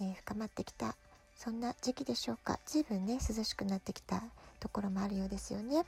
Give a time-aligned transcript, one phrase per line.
[0.00, 0.96] えー、深まってきた
[1.36, 2.58] そんな時期でしょうか。
[2.66, 4.22] 随分ね涼しくなってきた
[4.60, 5.84] ところもあるようですよね、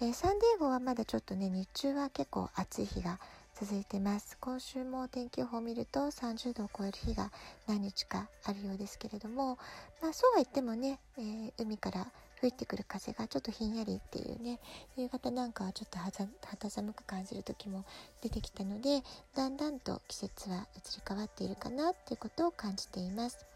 [0.00, 3.18] えー、サンディエゴはまだちょっとね日中は結構暑い日が
[3.54, 4.38] 続いてます。
[4.40, 7.30] 今週も天気予報を見ると30度を超える日が
[7.66, 9.58] 何日かあるようですけれども
[10.00, 12.06] まあそうは言ってもね、えー、海から
[12.40, 14.58] 吹いてくる風がちょっとひんやりっていうね
[14.96, 17.84] 夕方なんかはちょっと肌寒く感じる時も
[18.22, 19.02] 出てきたので
[19.36, 23.46] だんだんと季節は移り変わっているかなっていうことを感じています。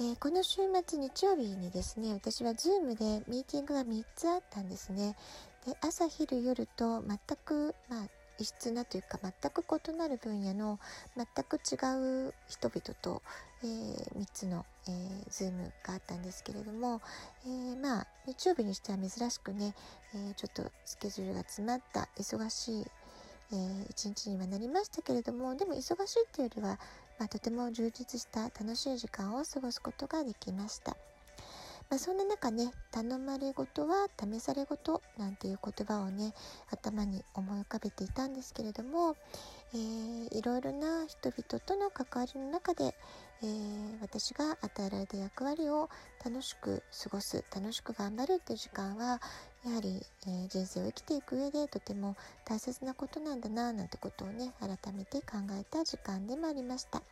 [0.00, 5.16] えー、この週末日曜日にですね私は Zoom でミーティングが3つあったんですね。
[5.66, 10.80] で朝昼夜と全く、まあ、異質なというか全く異なる分野の
[11.16, 13.22] 全く違う人々と、
[13.62, 17.00] えー、3つの、えー、ズームがあったんですけれども、
[17.46, 19.74] えー、まあ日曜日にしては珍しくね、
[20.14, 22.86] えちょっとスケジュールが詰まった忙しい、
[23.52, 26.78] え一日にはなりましたけれどもでも忙しいっていうよりは、
[27.18, 30.96] まあ、とても充実した楽しい時間を過ごすことができました。
[31.90, 36.32] まあ、そんな中ね頼まれごとは試されごとなんていう言葉をね
[36.70, 39.16] 頭に思い浮かべていたんですけれども、
[39.74, 42.94] えー、いろいろな人々との関わりの中で、
[43.42, 45.90] えー、私が与えられた役割を
[46.24, 49.20] 楽しく過ごす楽しく頑張るっていう時間は
[49.64, 57.02] やはり、えー、人生を生きていく上でとても大切なことなんだななんてことをね改めて考えた時間でもありました。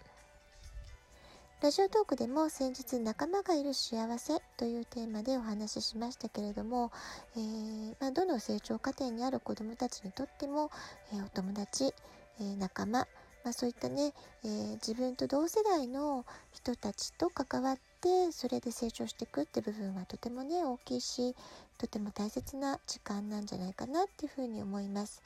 [1.62, 6.90] ラジオトークでも先日仲間がいる幸せというテーマでお話ししましたけれども、
[7.36, 10.72] えー、まあ、どの成長過程にある子どもたちにとっても、
[11.14, 11.94] え、お友達、
[12.40, 13.06] え、仲間、
[13.44, 14.12] まあ、そういったね、
[14.44, 21.34] え自分と同世代の人たちと関わってそれで成長していくって部分はとてもね大きいし
[21.78, 25.22] とても大切な時間なんじゃないかなっていうふうに思います。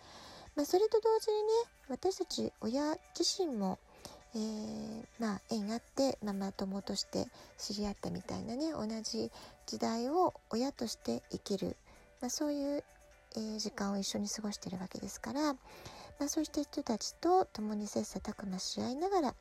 [0.55, 1.49] まあ、それと同時にね
[1.89, 3.78] 私たち親自身も
[4.34, 9.31] えー、まあ縁あってママ友として知り合ったみたいなね同じ
[9.66, 11.77] 時代を親として生きる、
[12.21, 12.84] まあ、そういう、
[13.37, 15.56] えー、時間を一緒に過ごしてるわけですから、
[16.19, 19.34] まあ、そうした人たちと共に切磋琢磨し合いながら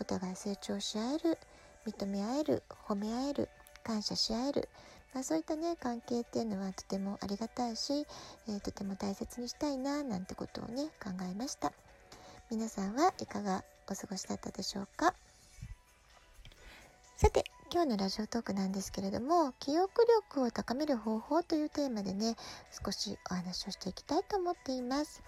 [0.00, 1.38] お互い成長し合える
[1.86, 3.48] 認め合える褒め合える
[3.84, 4.68] 感謝し合える、
[5.14, 8.04] まあ、そういったね関係っていうのはとてもありがたいし、
[8.48, 11.72] えー、とても大切にしたいななんてことをね考えました。
[12.50, 15.14] 皆さんはいかがお過ごしだったでしょうか？
[17.16, 22.36] さて今日のラジオトークなんですけれども記憶力を高める方法というテーマでね
[22.84, 25.22] 少しお話をしていきたいと思っています。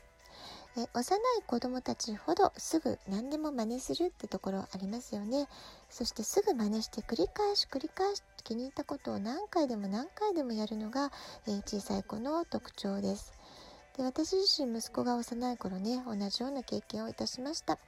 [0.77, 5.49] え幼い子供たちほどすぐ何でも真似するってところありますよね。
[5.89, 11.11] そしてすぐ真似して繰り返し繰り返し気に入ったことを何回でも何回でもやるのが、
[11.47, 13.33] え小さい子の特徴です。
[13.97, 17.79] で私自身息子が幼い頃ね同じような経験をいたしました。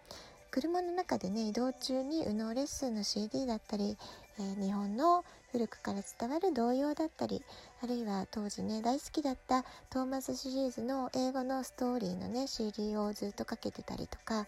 [0.52, 3.96] 車の中でね移動中に右脳レッスンの CD だったり、
[4.38, 7.42] えー、日本の古くから伝わる童謡だったり
[7.82, 14.46] あるいは当時ね大好きだったトーマスシリーズの英語のストーリーのね CD をずっとかけてたりとか、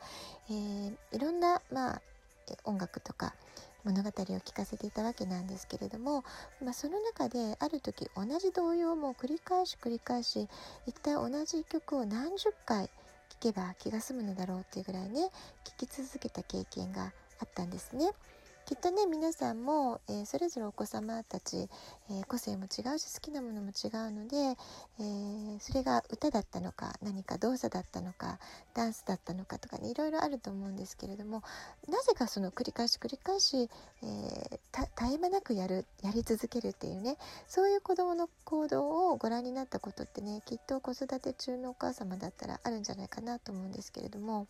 [0.51, 2.03] えー、いろんな、まあ、
[2.65, 3.35] 音楽とか
[3.85, 6.23] 物語を聞かせていたわけなんですけれども、
[6.63, 10.49] まあ、その中である時同じ童謡も繰り返し繰り返し
[10.87, 12.91] 一体同じ曲を何十回
[13.41, 15.31] 聞けば気が済むのだろうっていうぐらいね
[15.65, 18.11] 聞き続けた経験があったんですね。
[18.67, 21.69] きっとね皆さんも、えー、それぞれお子様たち、
[22.11, 24.37] えー、個性も違うし好きなものも違うので、
[24.99, 28.39] えー、それが歌だったのか何か動作だったのか
[28.73, 31.43] ダンスだったのかとかねいろいろあると思うんですけれども
[31.91, 33.69] なぜかその繰り返し繰り返し、
[34.03, 44.47] え絶え間なくやるやり続けるっていうねそういう子どもの行動をご覧になったことってねきっと子育て中のお母様だったらあるんじゃないかなと思うんですけれども。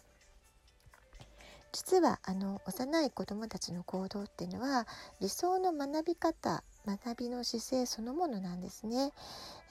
[1.74, 4.86] 実はあの幼い子どもたちの行動っていうのは
[5.20, 9.10] 理想の学び方学びの姿勢そのものなんですね、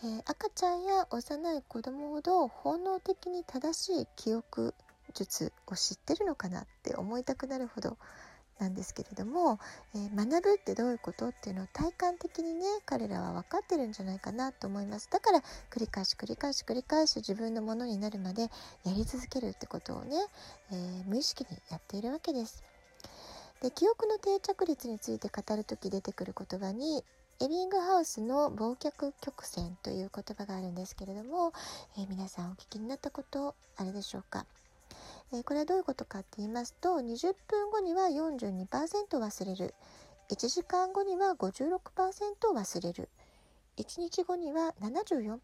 [0.03, 4.75] えー、赤ちゃんや幼い子どもほど本能的に正しい記憶
[5.13, 7.97] 術を知ってるのかなって思いたくなるほど
[8.63, 9.59] なんですけれども、
[9.93, 15.39] えー、学ぶってどういうことっていうのを体感的にね彼らは分かってるんじゃないかなと思いますだから
[15.69, 18.49] 繰り返し繰り返し繰り返し自分のものになるまでや
[18.95, 20.15] り続けるってことをね、
[20.71, 22.63] えー、無意識にやっているわけです。
[23.61, 27.01] で記憶の定着率について語る時出てくる言葉に
[27.41, 31.53] エビングハウスの忘却曲線という言葉があるんですけれども、
[31.97, 34.45] えー、皆さんお聞きになったことあれでしょうか、
[35.33, 38.67] え、これはどういうことかって言いますと20分後には42%
[39.19, 39.73] 忘れる。
[40.29, 41.79] 1時間後には56%
[42.53, 43.09] 忘れる。
[43.77, 45.39] 1日後には74%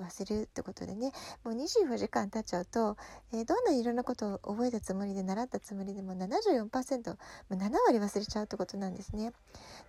[0.00, 1.12] 忘れるってことでね。
[1.44, 2.96] もう24時間経っちゃうと、
[3.32, 7.16] えー、どんないろんなことを覚えたつもりで習ったつもりでも74%も
[7.50, 9.32] う7割忘れちゃうってことなんですね。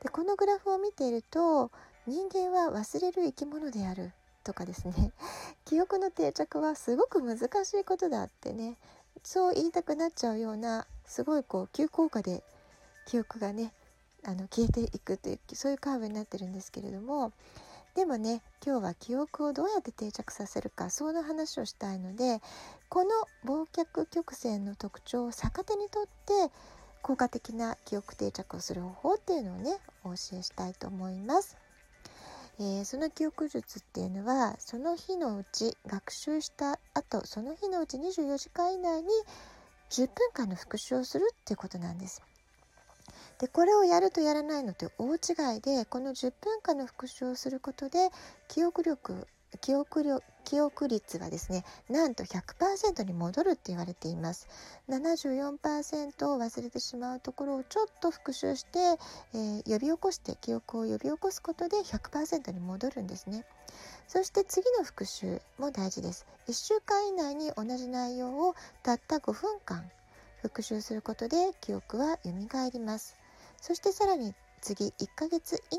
[0.01, 1.71] でこのグラフを見ていると
[2.07, 4.13] 人間は忘れる生き物である
[4.44, 5.12] とかですね。
[5.65, 8.77] 記憶の定着はすごく難しいことだってね。
[9.24, 12.44] そう言いたくなっちゃうようなすごいこう急降下で
[13.06, 13.74] 記憶がね
[14.24, 17.31] あの消えていくというそういうカーブになってるんですけれども
[17.96, 22.42] でもね今日は記憶をどうやって定着させるかその話をしたいので
[22.90, 23.10] この
[23.46, 26.54] 忘却曲線の特徴を逆手にとって
[27.02, 31.61] 効果的な記憶定着をする方法っていうのをねお教えしたいと思います。
[32.63, 39.10] えー、その記憶術っていうのはその日のうち学習した後その日のうち24時間以内に
[39.90, 42.22] 10分間の復習をするっていうことなんです。
[43.40, 48.12] でこれをやるとやらないのって大違いでこの10分間の復習をすることで
[48.48, 49.28] 記憶力
[49.59, 54.48] 記憶力記憶率はですねなんと100%に戻るって言われています。
[54.89, 58.80] 74%を忘れてしまうところをちょっと復習して、
[59.33, 63.45] えー、呼び起こして記憶を呼び起こすことで100%に戻るんですね。
[64.07, 66.25] そして次の復習も大事です。
[66.48, 69.89] 1週間以内に同じ内容をたった5分間
[70.42, 72.31] 復習することで記憶は蘇
[72.74, 73.15] ります。
[73.62, 75.78] そしてさらに次1ヶ月以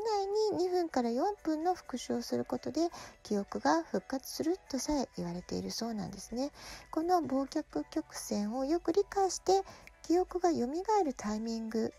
[0.50, 2.88] 内に2分から4分の復習をすることで
[3.22, 6.50] 記憶が復活するとさえ言われているそうなんですね。
[6.90, 9.62] この忘却曲線をよく理解して
[10.02, 11.92] 記憶が蘇るタイミング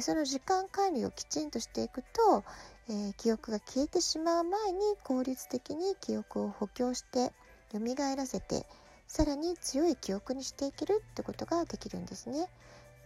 [0.00, 2.44] その時間管理をきちんとしていくと、
[2.88, 7.32] えー、記憶が消えてしまう前に効率的に記憶を補強して
[7.72, 7.80] 蘇
[8.16, 8.64] らせて
[9.08, 12.48] さらに強い記憶にしていけるってことができるんですね。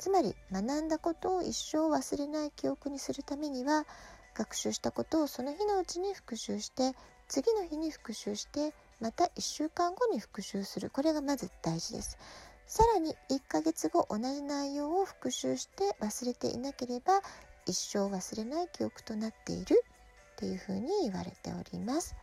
[0.02, 3.86] つまり学んだことを一生忘れない記憶にするためには
[4.34, 6.96] 学習したことをその日のうちに復習して
[7.28, 10.90] 次の日に復習してまた1週間後に復習する。
[10.90, 12.18] これがまず大事です。
[12.66, 17.20] さらに1ヶ月後同じ内容を復習して忘れていなければ
[17.66, 19.84] 一生忘れない記憶となっている
[20.32, 22.16] っていうふうに言われております。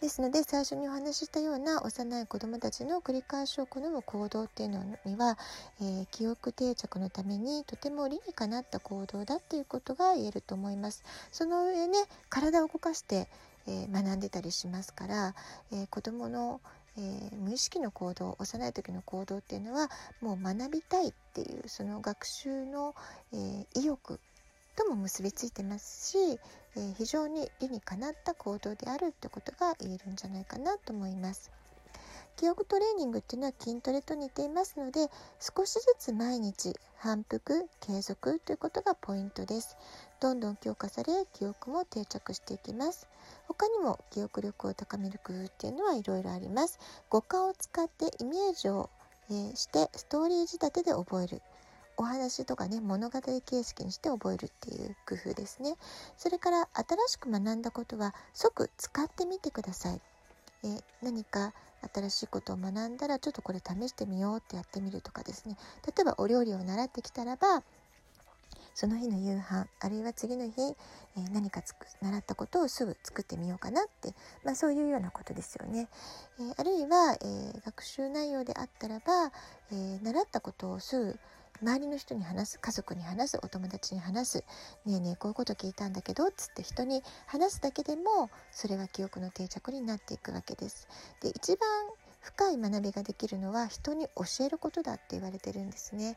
[0.00, 5.38] ですので最初にお話ししたような幼い子どもたちの繰り返しを好む行動っていうのには、
[5.80, 11.02] えー、記憶定着のためにとても理にかなった行動だっていうことが言えると思います。
[11.32, 11.98] その上ね
[12.28, 13.28] 体を動かして、
[13.66, 15.34] えー、学んでたりしますから、
[15.72, 16.60] えー、子どもの
[16.96, 19.88] えー、無意識の行動幼い時の行動っていうのは
[20.20, 22.94] もう学びたいっていうその学習の、
[23.32, 24.18] えー、意欲
[24.76, 26.40] とも結びついてますし、
[26.76, 31.50] えー、非常に理にかなった行動であるってことが言えるんじゃないかなと思います。
[32.36, 39.76] 記憶トレーニングっていうのは筋トレと似ていますので少しずつ毎日反復継続ということがポイントです。
[40.20, 43.06] どんどん強化され記憶も定着していきます。
[43.46, 46.78] 他にも記憶力を高める工夫っていうのはいろいろあります。
[47.10, 48.88] 五感を使ってイメージを、
[49.28, 51.42] えー、してストーリー仕立てで覚える。
[52.00, 55.76] お話とかね物語形式にして覚えるっていう工夫ですね。
[56.16, 60.00] それから新しく学んだことは即使ってみてください。
[60.64, 61.52] え何か
[61.94, 65.58] 新しいことを学んだらちょっとこれ試してみようってやってみるとかですね。
[65.86, 67.62] 例えばお料理を習ってきたらば
[68.72, 70.52] その日の夕飯あるいは次の日、
[71.18, 75.88] えー、何かつく習ったことをすぐ作ってみようかなって、まあ、そういうようなことですよね。
[76.38, 79.32] えー、あるいは、えー、学習内容であったらば、
[79.70, 81.18] え習ったことをすぐ
[81.62, 84.44] 周りの人に話す家族に話すお友達に話す
[84.86, 90.88] ねえねえこういうこと聞いたんだけどっつって人に話すだけでもそれは記憶の定着になっていくわけです。
[91.20, 91.68] で一番
[92.20, 96.16] 深い学びができるのは人に教えることだって言われてるんですね、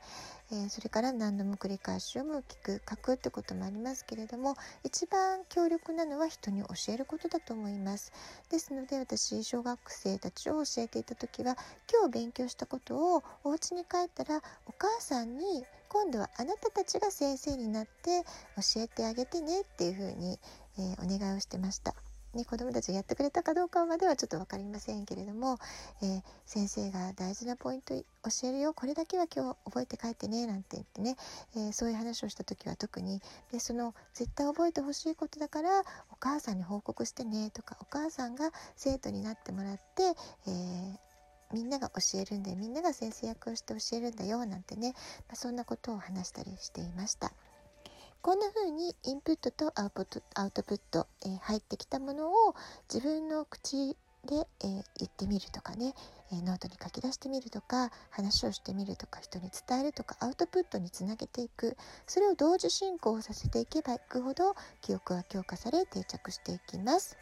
[0.52, 8.12] えー、それから何度も繰り返し読む聞く書くってこともありますけれども一番強力なのは人に教えることだと思います
[8.50, 11.58] ですので私小学生たちを教えていた時は
[11.92, 18.24] 今日勉強したことをお家に帰ったらお母さんに今度はあなたたちが先生になって
[18.56, 20.40] 教えてあげてねっていうふうに、
[20.78, 21.94] えー、お願いをしてました。
[22.34, 25.58] ね、子どもたちがやってくれたかどうかまではちょっと分かりませんけれども、
[26.02, 28.04] えー、先生が大事なポイント教
[28.48, 28.74] えるよ。
[28.74, 31.16] これだけは今日覚えて帰ってねなんて言ってね、
[31.56, 33.22] えー、そういう話をした時は特に
[33.52, 40.04] でその絶対覚えてほしいことだからお母さんに報告してねとかお母さんが生徒になってもらって、
[40.48, 41.14] えー
[41.54, 42.58] みんなが教えるんだよ。
[42.58, 44.44] みんなが先生役をして教えるんだよ。
[44.46, 44.94] なんてね、
[45.28, 47.32] まあ、そんなことを話したりしていました。
[48.24, 50.06] こんな風にインプットとアウト
[50.64, 52.56] プット、えー、入ってきたものを
[52.92, 55.94] 自分の口で、えー、言ってみるとかね、
[56.32, 61.76] えノートに書き出してみるとか話をしてみるとか人に伝えるとかアウトプットにつなげていく
[62.08, 67.18] それを同時進行させていけばいくほど記憶は強化され定着していきます。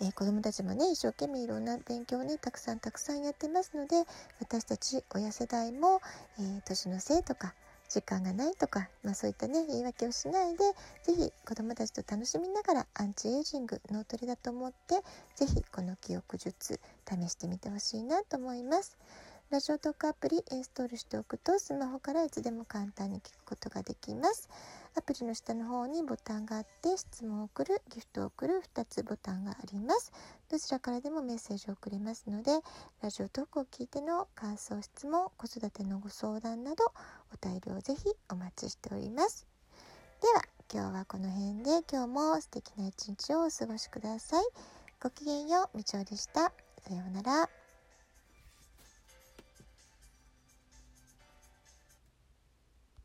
[0.00, 4.04] えー、子どもたちもね一生懸命いろんな勉強をねたくさんたくさんやってますので
[4.40, 6.00] 私たち親世代も、
[6.40, 7.52] え、年のせいとか
[7.88, 10.64] 時間がないとか、まあ、そういったね言い訳をしないで
[11.02, 15.02] 是非子どもたちと楽しみながらアンチエイジング脳トレだと思って
[15.36, 18.98] 是非この記憶術試してみてほしいなと思います。
[19.50, 24.46] ラジオトークアプリインストールしておくとスマホからいつでも簡単に聞くことができます。
[24.94, 30.12] アプリの下の方にボタンがあって質問を送る、ギフトを送る2つボタンがあります。
[30.50, 32.50] どちらからでもメッセージを送れますので、
[33.00, 36.92] ラジオトークを聞いての感想、質問、子育てのご相談など
[37.32, 39.46] お便りをぜひお待ちしております。
[40.20, 40.42] では
[40.72, 44.44] 今日はこの辺で今日も素敵な一日をお過ごしください。
[45.00, 46.52] ごきげんよう、みちおでした。
[46.78, 47.57] さようなら。